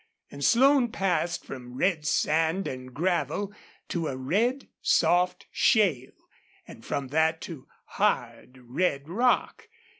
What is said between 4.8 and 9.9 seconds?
soft shale, and from that to hard, red rock.